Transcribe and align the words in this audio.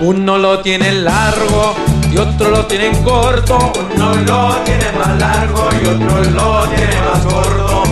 Uno 0.00 0.36
lo 0.36 0.60
tiene 0.60 0.92
largo 0.92 1.74
y 2.12 2.18
otro 2.18 2.50
lo 2.50 2.66
tiene 2.66 2.90
corto. 3.02 3.72
Uno 3.94 4.14
lo 4.14 4.56
tiene 4.64 4.92
más 4.92 5.18
largo 5.18 5.68
y 5.82 5.86
otro 5.86 6.22
lo 6.32 6.68
tiene 6.68 7.00
más 7.00 7.24
corto. 7.24 7.82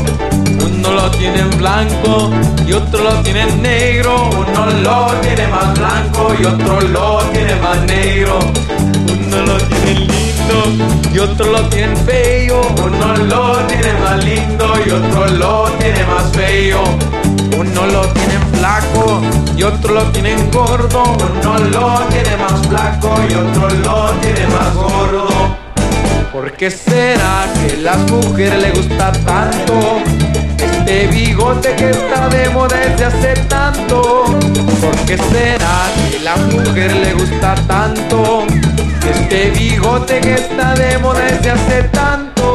Uno 0.66 0.90
lo 0.90 1.10
tiene 1.12 1.40
en 1.40 1.58
blanco 1.58 2.30
y 2.66 2.72
otro 2.72 3.04
lo 3.04 3.14
tiene 3.22 3.42
en 3.42 3.62
negro. 3.62 4.30
Uno 4.30 4.66
lo 4.82 5.06
tiene 5.22 5.48
más 5.48 5.78
blanco 5.78 6.34
y 6.38 6.44
otro 6.44 6.80
lo 6.82 7.18
tiene 7.32 7.56
más 7.56 7.80
negro. 7.86 8.38
Uno 9.26 9.46
lo 9.46 9.56
tiene 9.56 10.00
lindo 10.00 10.86
y 11.14 11.18
otro 11.18 11.52
lo 11.52 11.62
tiene 11.68 11.96
feo. 11.96 12.60
Uno 12.84 13.16
lo 13.16 13.56
tiene 13.66 13.92
más 13.94 14.24
lindo 14.24 14.53
y 19.64 19.66
otro 19.66 19.94
lo 19.94 20.02
tiene 20.12 20.36
gordo. 20.52 21.02
Uno 21.42 21.58
lo 21.58 21.98
tiene 22.08 22.36
más 22.36 22.66
flaco 22.66 23.14
y 23.28 23.34
otro 23.34 23.68
lo 23.68 24.10
tiene 24.20 24.46
más 24.48 24.74
gordo. 24.74 25.56
¿Por 26.32 26.52
qué 26.52 26.70
será 26.70 27.46
que 27.54 27.74
a 27.74 27.82
las 27.82 28.10
mujeres 28.10 28.60
le 28.60 28.70
gusta 28.72 29.12
tanto 29.12 30.02
este 30.58 31.06
bigote 31.06 31.74
que 31.76 31.90
está 31.90 32.28
de 32.28 32.50
moda 32.50 32.76
desde 32.76 33.04
hace 33.04 33.34
tanto? 33.48 34.24
¿Por 34.80 34.96
qué 35.06 35.16
será 35.16 35.76
que 36.10 36.18
a 36.18 36.22
las 36.22 36.40
mujeres 36.52 36.96
le 36.96 37.14
gusta 37.14 37.54
tanto 37.66 38.44
este 39.08 39.50
bigote 39.50 40.20
que 40.20 40.34
está 40.34 40.74
de 40.74 40.98
moda 40.98 41.20
desde 41.20 41.50
hace 41.50 41.82
tanto? 41.84 42.53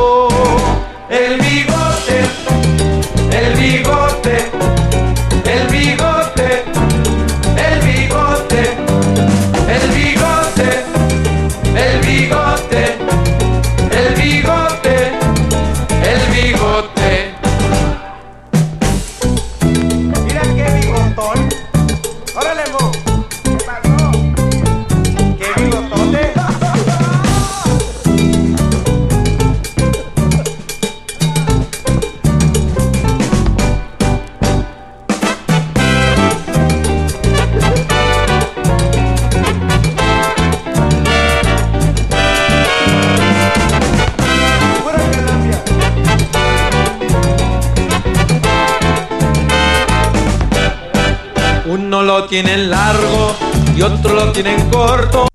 Lo 52.09 52.25
tiene 52.25 52.58
largo 52.58 53.36
y 53.78 53.84
otro 53.84 54.16
lo 54.16 54.31
tiene 54.31 54.68
corto. 54.72 55.28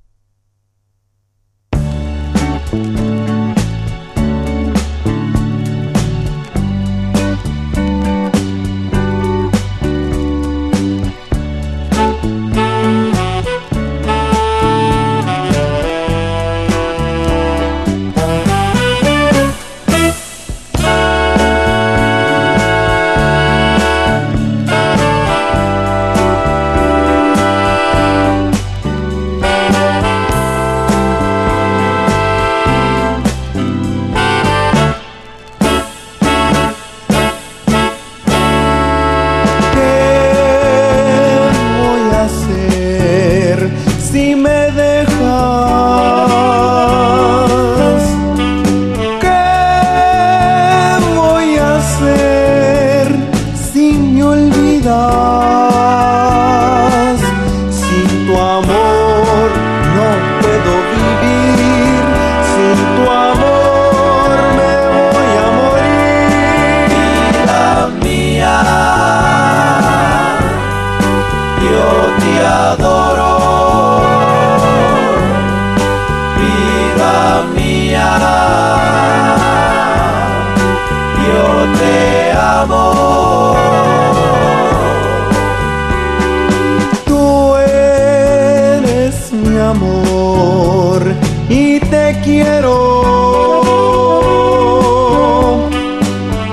Y 91.48 91.80
te 91.80 92.20
quiero. 92.22 92.74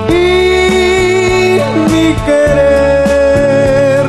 Y 0.08 1.60
mi 1.90 2.14
querer 2.26 4.06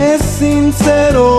es 0.00 0.22
sincero. 0.22 1.37